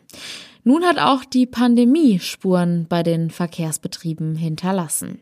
Nun 0.67 0.83
hat 0.83 0.99
auch 0.99 1.23
die 1.23 1.45
Pandemie 1.45 2.19
Spuren 2.19 2.87
bei 2.89 3.01
den 3.01 3.29
Verkehrsbetrieben 3.29 4.35
hinterlassen. 4.35 5.21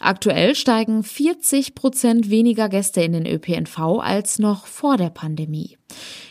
Aktuell 0.00 0.54
steigen 0.54 1.02
40 1.02 1.74
Prozent 1.74 2.30
weniger 2.30 2.70
Gäste 2.70 3.02
in 3.02 3.12
den 3.12 3.26
ÖPNV 3.26 4.00
als 4.00 4.38
noch 4.38 4.66
vor 4.66 4.96
der 4.96 5.10
Pandemie. 5.10 5.76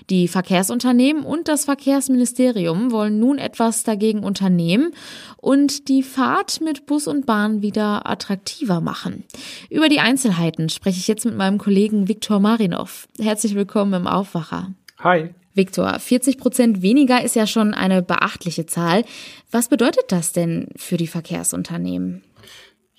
Die 0.10 0.28
Verkehrsunternehmen 0.28 1.24
und 1.24 1.48
das 1.50 1.66
Verkehrsministerium 1.66 2.92
wollen 2.92 3.20
nun 3.20 3.38
etwas 3.38 3.84
dagegen 3.84 4.24
unternehmen 4.24 4.90
und 5.38 5.88
die 5.88 6.02
Fahrt 6.02 6.60
mit 6.60 6.88
Bus 6.88 7.06
und 7.06 7.28
Bahn 7.28 7.62
wieder 7.62 8.10
attraktiver 8.10 8.82
machen. 8.82 9.24
Über 9.70 9.88
die 9.88 10.00
Einzelheiten 10.00 10.70
spreche 10.70 10.98
ich 10.98 11.08
jetzt 11.08 11.26
mit 11.26 11.38
meinem 11.38 11.60
Kollegen 11.60 12.08
Viktor 12.08 12.40
Marinov. 12.40 13.08
Herzlich 13.20 13.54
willkommen 13.54 13.94
im 13.94 14.08
Aufwacher. 14.08 14.72
Hi. 14.98 15.30
Viktor, 15.58 16.00
40 16.00 16.38
Prozent 16.38 16.82
weniger 16.82 17.24
ist 17.24 17.36
ja 17.36 17.48
schon 17.48 17.74
eine 17.74 18.02
beachtliche 18.02 18.66
Zahl. 18.66 19.04
Was 19.52 19.68
bedeutet 19.68 20.06
das 20.10 20.32
denn 20.32 20.70
für 20.76 20.98
die 20.98 21.08
Verkehrsunternehmen? 21.08 22.24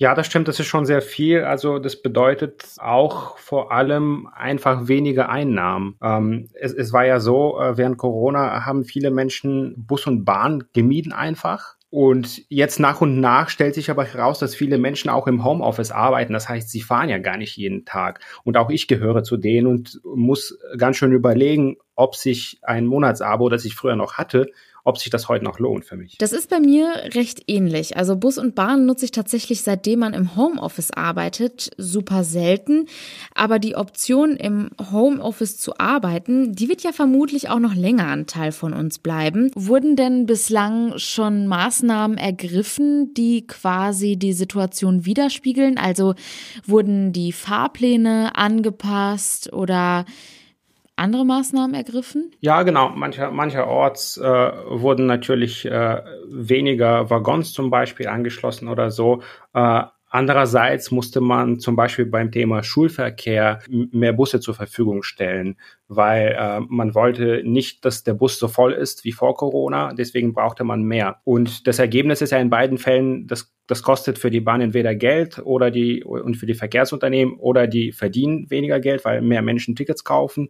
Ja, 0.01 0.15
das 0.15 0.27
stimmt, 0.27 0.47
das 0.47 0.61
ist 0.61 0.69
schon 0.69 0.87
sehr 0.87 1.03
viel. 1.03 1.43
Also 1.43 1.81
das 1.81 2.01
bedeutet 2.01 2.65
auch 2.79 3.37
vor 3.39 3.73
allem 3.73 4.29
einfach 4.33 4.87
weniger 4.87 5.29
Einnahmen. 5.29 5.97
Ähm, 6.01 6.49
es, 6.55 6.73
es, 6.73 6.93
war 6.93 7.05
ja 7.05 7.19
so, 7.19 7.59
äh, 7.61 7.77
während 7.77 7.99
Corona 7.99 8.65
haben 8.65 8.85
viele 8.85 9.11
Menschen 9.11 9.75
Bus 9.77 10.07
und 10.07 10.25
Bahn 10.25 10.65
gemieden 10.73 11.13
einfach. 11.13 11.78
Und 11.91 12.43
jetzt 12.51 12.81
nach 12.81 13.01
und 13.01 13.19
nach 13.19 13.49
stellt 13.49 13.75
sich 13.75 13.91
aber 13.91 14.05
heraus, 14.05 14.39
dass 14.39 14.55
viele 14.55 14.77
Menschen 14.77 15.09
auch 15.09 15.27
im 15.27 15.43
Homeoffice 15.43 15.91
arbeiten. 15.91 16.35
Das 16.35 16.49
heißt, 16.49 16.69
sie 16.69 16.83
fahren 16.83 17.09
ja 17.09 17.17
gar 17.17 17.39
nicht 17.39 17.57
jeden 17.57 17.87
Tag. 17.87 18.21
Und 18.45 18.59
auch 18.59 18.69
ich 18.69 18.89
gehöre 18.89 19.25
zu 19.25 19.39
denen 19.39 19.67
und 19.67 20.01
muss 20.05 20.59
ganz 20.77 20.99
schön 20.99 21.13
überlegen, 21.13 21.77
ob 21.95 22.15
sich 22.15 22.59
ein 22.63 22.85
Monatsabo, 22.85 23.49
das 23.49 23.65
ich 23.65 23.75
früher 23.75 23.97
noch 23.97 24.15
hatte, 24.15 24.51
ob 24.89 24.99
sich 24.99 25.11
das 25.11 25.29
heute 25.29 25.45
noch 25.45 25.59
lohnt 25.59 25.85
für 25.85 25.97
mich. 25.97 26.17
Das 26.19 26.33
ist 26.33 26.49
bei 26.49 26.61
mir 26.61 26.89
recht 27.15 27.43
ähnlich. 27.47 27.97
Also 27.99 28.17
Bus 28.17 28.39
und 28.39 28.55
Bahn 28.55 28.87
nutze 28.87 29.05
ich 29.05 29.11
tatsächlich, 29.11 29.63
seitdem 29.63 29.99
man 29.99 30.15
im 30.15 30.35
Homeoffice 30.35 30.91
arbeitet, 30.91 31.71
super 31.77 32.25
selten. 32.25 32.87
Aber 33.35 33.59
die 33.59 33.77
Option, 33.77 34.37
im 34.37 34.71
Homeoffice 34.91 35.59
zu 35.59 35.79
arbeiten, 35.79 36.55
die 36.55 36.71
wird 36.71 36.83
ja 36.83 36.93
vermutlich 36.93 37.51
auch 37.51 37.59
noch 37.59 37.75
länger 37.75 38.09
ein 38.09 38.27
Teil 38.27 38.51
von 38.51 38.73
uns 38.73 38.99
bleiben. 38.99 39.51
Wurden 39.55 39.95
denn 39.95 40.25
bislang 40.25 40.97
schon 40.97 41.47
Maßnahmen 41.47 42.17
ergriffen, 42.17 43.13
die 43.13 43.47
quasi 43.47 44.17
die 44.17 44.33
Situation 44.33 45.05
widerspiegeln? 45.05 45.77
Also 45.77 46.15
wurden 46.65 47.13
die 47.13 47.33
Fahrpläne 47.33 48.37
angepasst 48.37 49.53
oder 49.53 50.07
andere 50.99 51.25
Maßnahmen 51.25 51.75
ergriffen? 51.75 52.33
Ja, 52.41 52.63
genau. 52.63 52.91
Mancher, 52.91 53.31
mancherorts 53.31 54.17
äh, 54.17 54.23
wurden 54.23 55.07
natürlich 55.07 55.65
äh, 55.65 56.03
weniger 56.29 57.11
Waggons 57.11 57.53
zum 57.53 57.71
Beispiel 57.71 58.09
angeschlossen 58.09 58.69
oder 58.69 58.91
so. 58.91 59.23
Äh, 59.55 59.83
Andererseits 60.11 60.91
musste 60.91 61.21
man 61.21 61.61
zum 61.61 61.77
Beispiel 61.77 62.07
beim 62.07 62.33
Thema 62.33 62.63
Schulverkehr 62.63 63.61
mehr 63.69 64.15
Busse 64.15 64.41
zur 64.41 64.55
Verfügung 64.55 65.03
stellen, 65.03 65.57
weil 65.87 66.35
äh, 66.39 66.61
man 66.61 66.95
wollte 66.95 67.43
nicht, 67.45 67.85
dass 67.85 68.05
der 68.05 68.15
Bus 68.15 68.39
so 68.39 68.49
voll 68.49 68.73
ist 68.73 69.05
wie 69.05 69.13
vor 69.13 69.35
Corona. 69.35 69.93
Deswegen 69.93 70.33
brauchte 70.33 70.65
man 70.65 70.83
mehr. 70.83 71.21
Und 71.25 71.67
das 71.67 71.79
Ergebnis 71.79 72.23
ist 72.23 72.31
ja 72.31 72.39
in 72.39 72.49
beiden 72.49 72.79
Fällen, 72.79 73.27
das, 73.27 73.53
das 73.67 73.83
kostet 73.83 74.19
für 74.19 74.31
die 74.31 74.41
Bahn 74.41 74.63
entweder 74.63 74.95
Geld 74.95 75.41
oder 75.45 75.71
die 75.71 76.03
und 76.03 76.39
für 76.39 76.47
die 76.47 76.55
Verkehrsunternehmen 76.55 77.35
oder 77.35 77.67
die 77.67 77.93
verdienen 77.93 78.49
weniger 78.51 78.81
Geld, 78.81 79.05
weil 79.05 79.21
mehr 79.21 79.43
Menschen 79.43 79.77
Tickets 79.77 80.05
kaufen. 80.05 80.49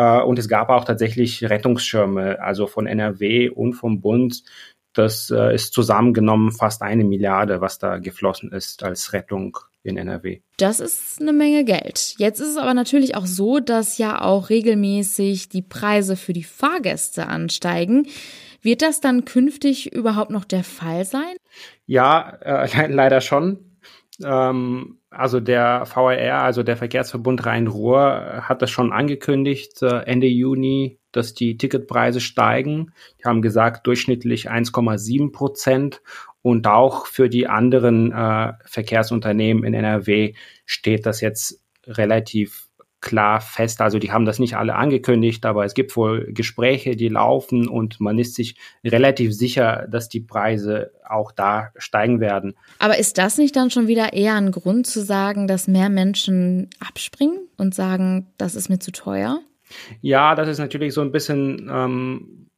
Äh, 0.00 0.22
und 0.22 0.38
es 0.38 0.48
gab 0.48 0.70
auch 0.70 0.84
tatsächlich 0.84 1.44
Rettungsschirme, 1.44 2.40
also 2.40 2.66
von 2.66 2.86
NRW 2.86 3.50
und 3.50 3.74
vom 3.74 4.00
Bund, 4.00 4.42
das 4.94 5.30
äh, 5.30 5.54
ist 5.54 5.74
zusammengenommen 5.74 6.52
fast 6.52 6.82
eine 6.82 7.04
Milliarde, 7.04 7.60
was 7.60 7.78
da 7.78 7.98
geflossen 7.98 8.50
ist 8.50 8.82
als 8.82 9.12
Rettung 9.12 9.58
in 9.82 9.96
NRW. 9.96 10.40
Das 10.56 10.80
ist 10.80 11.20
eine 11.20 11.32
Menge 11.32 11.64
Geld. 11.64 12.14
Jetzt 12.18 12.40
ist 12.40 12.48
es 12.48 12.56
aber 12.56 12.74
natürlich 12.74 13.14
auch 13.14 13.26
so, 13.26 13.60
dass 13.60 13.98
ja 13.98 14.22
auch 14.22 14.48
regelmäßig 14.50 15.48
die 15.48 15.62
Preise 15.62 16.16
für 16.16 16.32
die 16.32 16.44
Fahrgäste 16.44 17.26
ansteigen. 17.26 18.06
Wird 18.62 18.82
das 18.82 19.00
dann 19.00 19.24
künftig 19.26 19.92
überhaupt 19.92 20.30
noch 20.30 20.44
der 20.44 20.64
Fall 20.64 21.04
sein? 21.04 21.36
Ja, 21.86 22.38
äh, 22.40 22.86
leider 22.92 23.20
schon. 23.20 23.69
Ähm, 24.24 24.98
also 25.10 25.40
der 25.40 25.86
VRR, 25.86 26.42
also 26.42 26.62
der 26.62 26.76
Verkehrsverbund 26.76 27.44
Rhein-Ruhr, 27.44 28.42
hat 28.42 28.62
das 28.62 28.70
schon 28.70 28.92
angekündigt, 28.92 29.82
äh, 29.82 30.02
Ende 30.02 30.26
Juni, 30.26 30.98
dass 31.12 31.34
die 31.34 31.56
Ticketpreise 31.56 32.20
steigen. 32.20 32.92
Die 33.18 33.24
haben 33.24 33.42
gesagt, 33.42 33.86
durchschnittlich 33.86 34.50
1,7 34.50 35.32
Prozent. 35.32 36.02
Und 36.42 36.66
auch 36.66 37.06
für 37.06 37.28
die 37.28 37.48
anderen 37.48 38.12
äh, 38.12 38.52
Verkehrsunternehmen 38.64 39.64
in 39.64 39.74
NRW 39.74 40.34
steht 40.64 41.04
das 41.04 41.20
jetzt 41.20 41.62
relativ 41.86 42.69
klar 43.00 43.40
fest. 43.40 43.80
Also 43.80 43.98
die 43.98 44.12
haben 44.12 44.24
das 44.24 44.38
nicht 44.38 44.56
alle 44.56 44.74
angekündigt, 44.74 45.46
aber 45.46 45.64
es 45.64 45.74
gibt 45.74 45.96
wohl 45.96 46.32
Gespräche, 46.32 46.96
die 46.96 47.08
laufen 47.08 47.68
und 47.68 48.00
man 48.00 48.18
ist 48.18 48.34
sich 48.34 48.56
relativ 48.84 49.34
sicher, 49.34 49.86
dass 49.90 50.08
die 50.08 50.20
Preise 50.20 50.92
auch 51.08 51.32
da 51.32 51.70
steigen 51.76 52.20
werden. 52.20 52.54
Aber 52.78 52.98
ist 52.98 53.18
das 53.18 53.38
nicht 53.38 53.56
dann 53.56 53.70
schon 53.70 53.88
wieder 53.88 54.12
eher 54.12 54.34
ein 54.34 54.52
Grund 54.52 54.86
zu 54.86 55.02
sagen, 55.02 55.46
dass 55.46 55.66
mehr 55.66 55.88
Menschen 55.88 56.68
abspringen 56.78 57.48
und 57.56 57.74
sagen, 57.74 58.32
das 58.36 58.54
ist 58.54 58.68
mir 58.68 58.78
zu 58.78 58.92
teuer? 58.92 59.40
Ja, 60.00 60.34
das 60.34 60.48
ist 60.48 60.58
natürlich 60.58 60.94
so 60.94 61.00
ein 61.00 61.12
bisschen 61.12 61.70
ähm, 61.72 62.49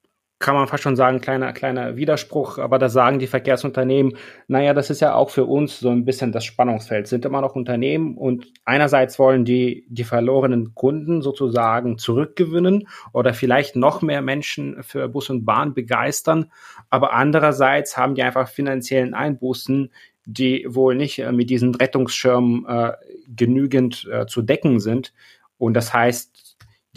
kann 0.43 0.55
man 0.55 0.67
fast 0.67 0.83
schon 0.83 0.97
sagen, 0.97 1.21
kleiner, 1.21 1.53
kleiner 1.53 1.97
Widerspruch, 1.97 2.59
aber 2.59 2.79
da 2.79 2.89
sagen 2.89 3.19
die 3.19 3.27
Verkehrsunternehmen, 3.27 4.17
naja, 4.49 4.75
das 4.75 4.91
ist 4.91 5.01
ja 5.01 5.15
auch 5.15 5.31
für 5.31 5.47
uns 5.47 5.79
so 5.81 5.89
ein 5.89 6.05
bisschen 6.05 6.33
das 6.33 6.45
Spannungsfeld, 6.45 7.07
sind 7.07 7.25
immer 7.25 7.41
noch 7.41 7.55
Unternehmen 7.55 8.19
und 8.19 8.53
einerseits 8.65 9.19
wollen 9.19 9.45
die 9.45 9.87
die 9.89 10.05
verlorenen 10.05 10.75
Kunden 10.75 11.23
sozusagen 11.23 11.97
zurückgewinnen 11.97 12.89
oder 13.13 13.33
vielleicht 13.33 13.77
noch 13.77 14.03
mehr 14.03 14.21
Menschen 14.21 14.83
für 14.83 15.09
Bus 15.09 15.31
und 15.31 15.45
Bahn 15.47 15.73
begeistern, 15.73 16.51
aber 16.91 17.15
andererseits 17.15 17.97
haben 17.97 18.15
die 18.15 18.23
einfach 18.23 18.49
finanziellen 18.49 19.15
Einbußen, 19.15 19.91
die 20.25 20.67
wohl 20.69 20.95
nicht 20.95 21.21
äh, 21.21 21.33
mit 21.33 21.51
diesen 21.51 21.75
Rettungsschirmen 21.75 22.67
äh, 22.67 22.93
genügend 23.29 24.09
äh, 24.11 24.27
zu 24.27 24.43
decken 24.43 24.81
sind. 24.81 25.13
Und 25.59 25.75
das 25.75 25.95
heißt, 25.95 26.42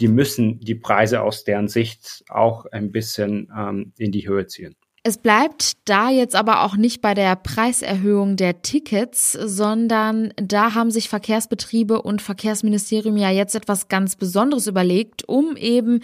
die 0.00 0.08
müssen 0.08 0.60
die 0.60 0.74
Preise 0.74 1.22
aus 1.22 1.44
deren 1.44 1.68
Sicht 1.68 2.24
auch 2.28 2.66
ein 2.66 2.92
bisschen 2.92 3.50
ähm, 3.56 3.92
in 3.96 4.12
die 4.12 4.28
Höhe 4.28 4.46
ziehen. 4.46 4.76
Es 5.08 5.18
bleibt 5.18 5.74
da 5.84 6.10
jetzt 6.10 6.34
aber 6.34 6.64
auch 6.64 6.74
nicht 6.74 7.00
bei 7.00 7.14
der 7.14 7.36
Preiserhöhung 7.36 8.34
der 8.34 8.62
Tickets, 8.62 9.30
sondern 9.40 10.34
da 10.34 10.74
haben 10.74 10.90
sich 10.90 11.08
Verkehrsbetriebe 11.08 12.02
und 12.02 12.22
Verkehrsministerium 12.22 13.16
ja 13.16 13.30
jetzt 13.30 13.54
etwas 13.54 13.86
ganz 13.86 14.16
Besonderes 14.16 14.66
überlegt, 14.66 15.22
um 15.28 15.56
eben 15.56 16.00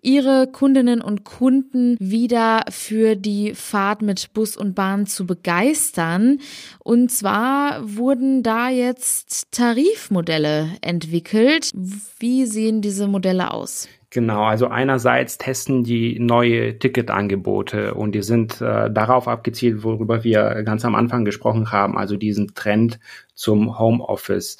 ihre 0.00 0.46
Kundinnen 0.46 1.02
und 1.02 1.24
Kunden 1.24 1.98
wieder 2.00 2.64
für 2.70 3.14
die 3.14 3.54
Fahrt 3.54 4.00
mit 4.00 4.32
Bus 4.32 4.56
und 4.56 4.74
Bahn 4.74 5.06
zu 5.06 5.26
begeistern. 5.26 6.38
Und 6.78 7.12
zwar 7.12 7.80
wurden 7.82 8.42
da 8.42 8.70
jetzt 8.70 9.52
Tarifmodelle 9.52 10.70
entwickelt. 10.80 11.72
Wie 11.74 12.46
sehen 12.46 12.80
diese 12.80 13.06
Modelle 13.06 13.50
aus? 13.50 13.86
Genau, 14.16 14.44
also 14.44 14.68
einerseits 14.68 15.36
testen 15.36 15.84
die 15.84 16.18
neue 16.18 16.78
Ticketangebote 16.78 17.92
und 17.92 18.12
die 18.14 18.22
sind 18.22 18.62
äh, 18.62 18.90
darauf 18.90 19.28
abgezielt, 19.28 19.84
worüber 19.84 20.24
wir 20.24 20.62
ganz 20.62 20.86
am 20.86 20.94
Anfang 20.94 21.26
gesprochen 21.26 21.70
haben, 21.70 21.98
also 21.98 22.16
diesen 22.16 22.54
Trend 22.54 22.98
zum 23.34 23.78
Homeoffice. 23.78 24.56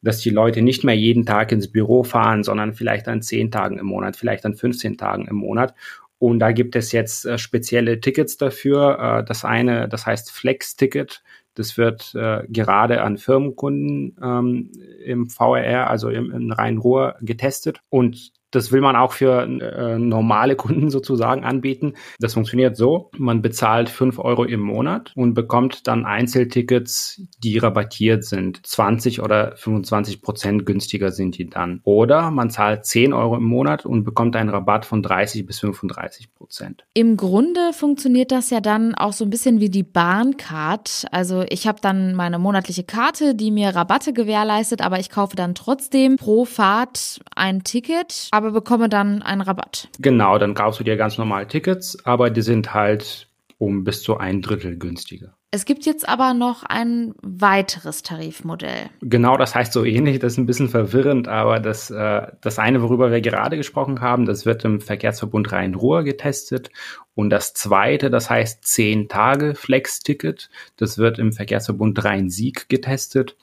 dass 0.00 0.20
die 0.20 0.30
Leute 0.30 0.62
nicht 0.62 0.84
mehr 0.84 0.94
jeden 0.94 1.26
Tag 1.26 1.50
ins 1.50 1.72
Büro 1.72 2.04
fahren, 2.04 2.44
sondern 2.44 2.72
vielleicht 2.72 3.08
an 3.08 3.20
zehn 3.20 3.50
Tagen 3.50 3.80
im 3.80 3.86
Monat, 3.86 4.16
vielleicht 4.16 4.46
an 4.46 4.54
15 4.54 4.96
Tagen 4.96 5.26
im 5.26 5.34
Monat. 5.34 5.74
Und 6.18 6.38
da 6.38 6.52
gibt 6.52 6.76
es 6.76 6.92
jetzt 6.92 7.26
äh, 7.26 7.36
spezielle 7.36 7.98
Tickets 8.00 8.36
dafür. 8.36 9.22
Äh, 9.22 9.24
das 9.24 9.44
eine, 9.44 9.88
das 9.88 10.06
heißt 10.06 10.30
Flex-Ticket. 10.30 11.24
Das 11.54 11.76
wird 11.76 12.14
äh, 12.14 12.44
gerade 12.48 13.02
an 13.02 13.18
Firmenkunden 13.18 14.16
ähm, 14.22 14.70
im 15.04 15.28
VRR, 15.28 15.90
also 15.90 16.10
im, 16.10 16.30
im 16.30 16.52
Rhein-Ruhr, 16.52 17.16
getestet. 17.20 17.80
Und 17.88 18.32
das 18.50 18.72
will 18.72 18.80
man 18.80 18.96
auch 18.96 19.12
für 19.12 19.42
äh, 19.42 19.98
normale 19.98 20.56
Kunden 20.56 20.90
sozusagen 20.90 21.44
anbieten. 21.44 21.94
Das 22.18 22.34
funktioniert 22.34 22.76
so. 22.76 23.10
Man 23.16 23.42
bezahlt 23.42 23.88
fünf 23.88 24.18
Euro 24.18 24.44
im 24.44 24.60
Monat 24.60 25.12
und 25.14 25.34
bekommt 25.34 25.86
dann 25.86 26.04
Einzeltickets, 26.04 27.22
die 27.42 27.58
rabattiert 27.58 28.24
sind. 28.24 28.66
20 28.66 29.22
oder 29.22 29.56
25 29.56 30.22
Prozent 30.22 30.66
günstiger 30.66 31.10
sind 31.10 31.38
die 31.38 31.48
dann. 31.48 31.80
Oder 31.84 32.30
man 32.30 32.50
zahlt 32.50 32.84
10 32.84 33.12
Euro 33.12 33.36
im 33.36 33.44
Monat 33.44 33.86
und 33.86 34.04
bekommt 34.04 34.36
einen 34.36 34.50
Rabatt 34.50 34.84
von 34.84 35.02
30 35.02 35.46
bis 35.46 35.60
35 35.60 36.34
Prozent. 36.34 36.84
Im 36.94 37.16
Grunde 37.16 37.72
funktioniert 37.72 38.32
das 38.32 38.50
ja 38.50 38.60
dann 38.60 38.94
auch 38.94 39.12
so 39.12 39.24
ein 39.24 39.30
bisschen 39.30 39.60
wie 39.60 39.70
die 39.70 39.82
Bahncard. 39.82 41.06
Also 41.12 41.44
ich 41.48 41.66
habe 41.66 41.78
dann 41.80 42.14
meine 42.14 42.38
monatliche 42.38 42.84
Karte, 42.84 43.34
die 43.34 43.50
mir 43.50 43.74
Rabatte 43.74 44.12
gewährleistet, 44.12 44.82
aber 44.82 44.98
ich 44.98 45.10
kaufe 45.10 45.36
dann 45.36 45.54
trotzdem 45.54 46.16
pro 46.16 46.44
Fahrt 46.44 47.20
ein 47.34 47.62
Ticket 47.64 48.28
aber 48.39 48.39
bekomme 48.40 48.88
dann 48.88 49.22
einen 49.22 49.40
Rabatt. 49.42 49.88
Genau, 49.98 50.38
dann 50.38 50.54
kaufst 50.54 50.80
du 50.80 50.84
dir 50.84 50.96
ganz 50.96 51.18
normal 51.18 51.46
Tickets, 51.46 52.04
aber 52.04 52.30
die 52.30 52.42
sind 52.42 52.74
halt 52.74 53.28
um 53.60 53.84
bis 53.84 54.02
zu 54.02 54.16
ein 54.16 54.40
Drittel 54.40 54.78
günstiger. 54.78 55.34
Es 55.52 55.66
gibt 55.66 55.84
jetzt 55.84 56.08
aber 56.08 56.32
noch 56.32 56.62
ein 56.62 57.12
weiteres 57.22 58.02
Tarifmodell. 58.02 58.88
Genau, 59.02 59.36
das 59.36 59.54
heißt 59.54 59.72
so 59.72 59.84
ähnlich, 59.84 60.18
das 60.20 60.32
ist 60.32 60.38
ein 60.38 60.46
bisschen 60.46 60.68
verwirrend, 60.68 61.28
aber 61.28 61.60
das, 61.60 61.90
äh, 61.90 62.28
das 62.40 62.58
eine, 62.58 62.80
worüber 62.82 63.10
wir 63.10 63.20
gerade 63.20 63.56
gesprochen 63.58 64.00
haben, 64.00 64.24
das 64.24 64.46
wird 64.46 64.64
im 64.64 64.80
Verkehrsverbund 64.80 65.52
Rhein-Ruhr 65.52 66.04
getestet. 66.04 66.70
Und 67.14 67.30
das 67.30 67.52
zweite, 67.52 68.10
das 68.10 68.30
heißt 68.30 68.64
10 68.64 69.08
Tage 69.08 69.54
Flex-Ticket, 69.54 70.48
das 70.76 70.96
wird 70.96 71.18
im 71.18 71.32
Verkehrsverbund 71.32 72.02
Rhein-Sieg 72.02 72.68
getestet. 72.70 73.36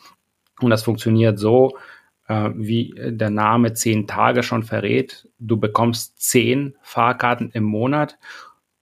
Und 0.61 0.71
das 0.71 0.81
funktioniert 0.81 1.37
so, 1.37 1.77
wie 2.27 2.93
der 2.98 3.29
Name 3.29 3.74
zehn 3.74 4.05
Tage 4.05 4.43
schon 4.43 4.63
verrät. 4.63 5.29
Du 5.39 5.57
bekommst 5.57 6.19
zehn 6.22 6.75
Fahrkarten 6.81 7.51
im 7.51 7.63
Monat 7.63 8.17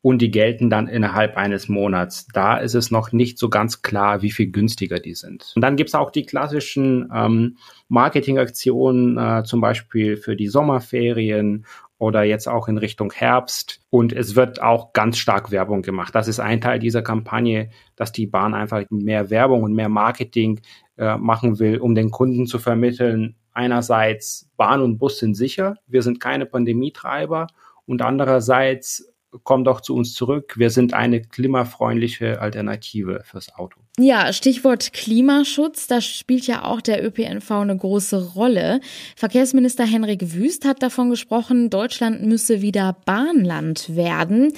und 0.06 0.20
die 0.22 0.30
gelten 0.30 0.70
dann 0.70 0.88
innerhalb 0.88 1.36
eines 1.36 1.68
Monats. 1.68 2.28
Da 2.32 2.58
ist 2.58 2.76
es 2.76 2.92
noch 2.92 3.12
nicht 3.12 3.40
so 3.40 3.50
ganz 3.50 3.82
klar, 3.82 4.22
wie 4.22 4.30
viel 4.30 4.52
günstiger 4.52 5.00
die 5.00 5.16
sind. 5.16 5.52
Und 5.56 5.64
dann 5.64 5.78
gibt's 5.78 5.96
auch 5.96 6.12
die 6.12 6.28
klassischen 6.28 7.10
ähm, 7.12 7.58
Marketingaktionen, 7.88 9.18
äh, 9.18 9.44
zum 9.46 9.62
Beispiel 9.62 10.16
für 10.18 10.36
die 10.36 10.48
Sommerferien 10.48 11.66
oder 11.98 12.22
jetzt 12.22 12.48
auch 12.48 12.68
in 12.68 12.78
Richtung 12.78 13.12
Herbst. 13.12 13.82
Und 13.90 14.14
es 14.14 14.36
wird 14.36 14.62
auch 14.62 14.94
ganz 14.94 15.18
stark 15.18 15.50
Werbung 15.50 15.82
gemacht. 15.82 16.14
Das 16.14 16.28
ist 16.28 16.40
ein 16.40 16.62
Teil 16.62 16.78
dieser 16.78 17.02
Kampagne, 17.02 17.72
dass 17.96 18.12
die 18.12 18.28
Bahn 18.28 18.54
einfach 18.54 18.84
mehr 18.92 19.32
Werbung 19.32 19.64
und 19.64 19.74
mehr 19.74 19.90
Marketing 19.90 20.62
äh, 20.98 21.18
machen 21.18 21.60
will, 21.60 21.78
um 21.80 21.96
den 21.96 22.12
Kunden 22.12 22.48
zu 22.48 22.60
vermitteln, 22.60 23.36
einerseits 23.54 24.50
Bahn 24.58 24.82
und 24.82 24.98
Bus 24.98 25.20
sind 25.20 25.36
sicher, 25.36 25.76
wir 25.88 26.02
sind 26.02 26.20
keine 26.20 26.46
Pandemietreiber 26.46 27.48
und 27.86 28.02
andererseits 28.02 29.14
komm 29.44 29.64
doch 29.64 29.82
zu 29.82 29.96
uns 29.96 30.14
zurück. 30.14 30.56
Wir 30.58 30.70
sind 30.70 30.94
eine 30.94 31.22
klimafreundliche 31.22 32.42
Alternative 32.42 33.22
fürs 33.26 33.54
Auto. 33.56 33.80
Ja, 33.98 34.34
Stichwort 34.34 34.92
Klimaschutz, 34.92 35.88
da 35.88 36.02
spielt 36.02 36.48
ja 36.48 36.66
auch 36.66 36.82
der 36.82 37.06
ÖPNV 37.06 37.50
eine 37.52 37.78
große 37.78 38.34
Rolle. 38.34 38.82
Verkehrsminister 39.16 39.86
Henrik 39.86 40.34
Wüst 40.34 40.66
hat 40.66 40.84
davon 40.84 41.10
gesprochen, 41.10 41.70
Deutschland 41.70 42.22
müsse 42.22 42.62
wieder 42.62 42.98
Bahnland 43.06 43.96
werden. 43.96 44.52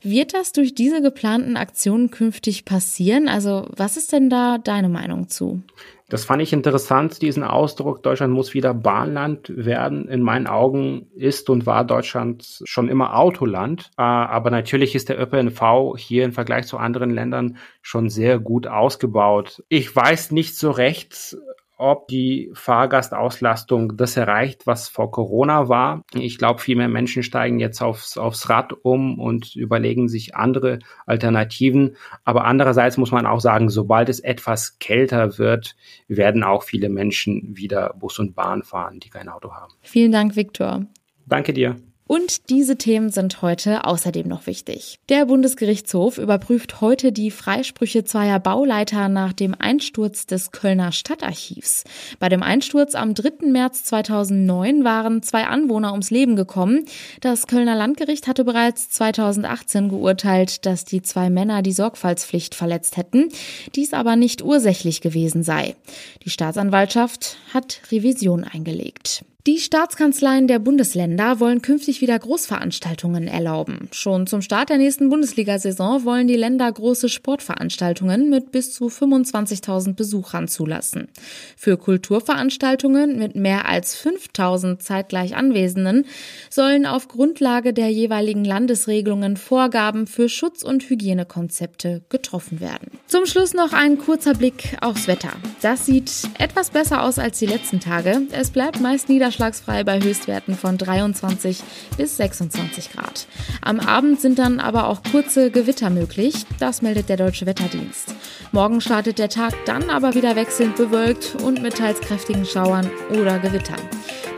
Wird 0.00 0.32
das 0.32 0.52
durch 0.52 0.74
diese 0.74 1.02
geplanten 1.02 1.58
Aktionen 1.58 2.10
künftig 2.10 2.64
passieren? 2.64 3.28
Also 3.28 3.66
was 3.76 3.98
ist 3.98 4.12
denn 4.12 4.30
da 4.30 4.56
deine 4.56 4.88
Meinung 4.88 5.28
zu? 5.28 5.62
Das 6.10 6.24
fand 6.24 6.40
ich 6.40 6.54
interessant, 6.54 7.20
diesen 7.20 7.44
Ausdruck, 7.44 8.02
Deutschland 8.02 8.32
muss 8.32 8.54
wieder 8.54 8.72
Bahnland 8.72 9.52
werden. 9.54 10.08
In 10.08 10.22
meinen 10.22 10.46
Augen 10.46 11.08
ist 11.14 11.50
und 11.50 11.66
war 11.66 11.84
Deutschland 11.84 12.62
schon 12.64 12.88
immer 12.88 13.18
Autoland. 13.18 13.90
Äh, 13.98 14.02
aber 14.02 14.50
natürlich 14.50 14.94
ist 14.94 15.10
der 15.10 15.20
ÖPNV 15.20 15.96
hier 15.98 16.24
im 16.24 16.32
Vergleich 16.32 16.66
zu 16.66 16.78
anderen 16.78 17.10
Ländern 17.10 17.58
schon 17.82 18.08
sehr 18.08 18.38
gut 18.38 18.66
ausgebaut. 18.66 19.62
Ich 19.68 19.94
weiß 19.94 20.30
nicht 20.30 20.56
so 20.56 20.70
recht, 20.70 21.36
ob 21.78 22.08
die 22.08 22.50
Fahrgastauslastung 22.54 23.96
das 23.96 24.16
erreicht, 24.16 24.66
was 24.66 24.88
vor 24.88 25.12
Corona 25.12 25.68
war. 25.68 26.02
Ich 26.12 26.36
glaube, 26.36 26.60
viel 26.60 26.76
mehr 26.76 26.88
Menschen 26.88 27.22
steigen 27.22 27.60
jetzt 27.60 27.80
aufs, 27.80 28.18
aufs 28.18 28.50
Rad 28.50 28.72
um 28.82 29.18
und 29.18 29.54
überlegen 29.54 30.08
sich 30.08 30.34
andere 30.34 30.80
Alternativen. 31.06 31.96
Aber 32.24 32.44
andererseits 32.44 32.96
muss 32.96 33.12
man 33.12 33.26
auch 33.26 33.40
sagen, 33.40 33.70
sobald 33.70 34.08
es 34.08 34.18
etwas 34.18 34.80
kälter 34.80 35.38
wird, 35.38 35.76
werden 36.08 36.42
auch 36.42 36.64
viele 36.64 36.88
Menschen 36.88 37.56
wieder 37.56 37.94
Bus 37.98 38.18
und 38.18 38.34
Bahn 38.34 38.64
fahren, 38.64 38.98
die 38.98 39.08
kein 39.08 39.28
Auto 39.28 39.52
haben. 39.54 39.72
Vielen 39.80 40.10
Dank, 40.10 40.34
Viktor. 40.34 40.84
Danke 41.26 41.52
dir. 41.52 41.76
Und 42.08 42.48
diese 42.48 42.78
Themen 42.78 43.10
sind 43.10 43.42
heute 43.42 43.84
außerdem 43.84 44.26
noch 44.26 44.46
wichtig. 44.46 44.98
Der 45.10 45.26
Bundesgerichtshof 45.26 46.16
überprüft 46.16 46.80
heute 46.80 47.12
die 47.12 47.30
Freisprüche 47.30 48.02
zweier 48.02 48.40
Bauleiter 48.40 49.10
nach 49.10 49.34
dem 49.34 49.54
Einsturz 49.56 50.24
des 50.24 50.50
Kölner 50.50 50.90
Stadtarchivs. 50.90 51.84
Bei 52.18 52.30
dem 52.30 52.42
Einsturz 52.42 52.94
am 52.94 53.12
3. 53.12 53.46
März 53.50 53.84
2009 53.84 54.84
waren 54.84 55.22
zwei 55.22 55.44
Anwohner 55.44 55.92
ums 55.92 56.10
Leben 56.10 56.34
gekommen. 56.34 56.86
Das 57.20 57.46
Kölner 57.46 57.76
Landgericht 57.76 58.26
hatte 58.26 58.42
bereits 58.42 58.88
2018 58.88 59.90
geurteilt, 59.90 60.64
dass 60.64 60.86
die 60.86 61.02
zwei 61.02 61.28
Männer 61.28 61.60
die 61.60 61.72
Sorgfaltspflicht 61.72 62.54
verletzt 62.54 62.96
hätten, 62.96 63.28
dies 63.74 63.92
aber 63.92 64.16
nicht 64.16 64.42
ursächlich 64.42 65.02
gewesen 65.02 65.42
sei. 65.42 65.76
Die 66.24 66.30
Staatsanwaltschaft 66.30 67.36
hat 67.52 67.82
Revision 67.92 68.44
eingelegt. 68.44 69.26
Die 69.48 69.60
Staatskanzleien 69.60 70.46
der 70.46 70.58
Bundesländer 70.58 71.40
wollen 71.40 71.62
künftig 71.62 72.02
wieder 72.02 72.18
Großveranstaltungen 72.18 73.28
erlauben. 73.28 73.88
Schon 73.92 74.26
zum 74.26 74.42
Start 74.42 74.68
der 74.68 74.76
nächsten 74.76 75.08
Bundesliga-Saison 75.08 76.04
wollen 76.04 76.28
die 76.28 76.36
Länder 76.36 76.70
große 76.70 77.08
Sportveranstaltungen 77.08 78.28
mit 78.28 78.52
bis 78.52 78.74
zu 78.74 78.88
25.000 78.88 79.94
Besuchern 79.94 80.48
zulassen. 80.48 81.08
Für 81.56 81.78
Kulturveranstaltungen 81.78 83.18
mit 83.18 83.36
mehr 83.36 83.66
als 83.66 83.96
5.000 83.96 84.80
zeitgleich 84.80 85.34
Anwesenden 85.34 86.04
sollen 86.50 86.84
auf 86.84 87.08
Grundlage 87.08 87.72
der 87.72 87.88
jeweiligen 87.88 88.44
Landesregelungen 88.44 89.38
Vorgaben 89.38 90.06
für 90.06 90.28
Schutz- 90.28 90.62
und 90.62 90.90
Hygienekonzepte 90.90 92.02
getroffen 92.10 92.60
werden. 92.60 92.98
Zum 93.06 93.24
Schluss 93.24 93.54
noch 93.54 93.72
ein 93.72 93.96
kurzer 93.96 94.34
Blick 94.34 94.76
aufs 94.82 95.08
Wetter. 95.08 95.32
Das 95.62 95.86
sieht 95.86 96.12
etwas 96.38 96.68
besser 96.68 97.02
aus 97.02 97.18
als 97.18 97.38
die 97.38 97.46
letzten 97.46 97.80
Tage. 97.80 98.26
Es 98.30 98.50
bleibt 98.50 98.82
meist 98.82 99.08
niederschlagsfrei 99.08 99.37
niederschlagsfrei 99.38 99.84
bei 99.84 100.00
Höchstwerten 100.00 100.56
von 100.56 100.78
23 100.78 101.62
bis 101.96 102.16
26 102.16 102.92
Grad. 102.92 103.26
Am 103.62 103.78
Abend 103.80 104.20
sind 104.20 104.38
dann 104.38 104.60
aber 104.60 104.88
auch 104.88 105.02
kurze 105.10 105.50
Gewitter 105.50 105.90
möglich, 105.90 106.44
das 106.58 106.82
meldet 106.82 107.08
der 107.08 107.16
Deutsche 107.16 107.46
Wetterdienst. 107.46 108.14
Morgen 108.52 108.80
startet 108.80 109.18
der 109.18 109.28
Tag 109.28 109.54
dann 109.64 109.90
aber 109.90 110.14
wieder 110.14 110.34
wechselnd 110.34 110.76
bewölkt 110.76 111.36
und 111.42 111.62
mit 111.62 111.76
teils 111.76 112.00
kräftigen 112.00 112.44
Schauern 112.44 112.90
oder 113.10 113.38
Gewittern. 113.38 113.80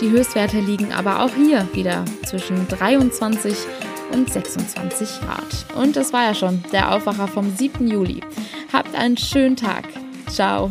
Die 0.01 0.11
Höchstwerte 0.11 0.61
liegen 0.61 0.93
aber 0.93 1.25
auch 1.25 1.35
hier 1.35 1.67
wieder 1.73 2.05
zwischen 2.27 2.69
23 2.69 3.57
und 4.13 4.31
26 4.31 5.21
Grad. 5.21 5.77
Und 5.81 5.97
das 5.97 6.13
war 6.13 6.25
ja 6.25 6.35
schon 6.35 6.63
der 6.73 6.93
Aufwacher 6.95 7.29
vom 7.29 7.55
7. 7.57 7.87
Juli. 7.87 8.21
Habt 8.73 8.95
einen 8.95 9.17
schönen 9.17 9.57
Tag. 9.57 9.85
Ciao. 10.29 10.71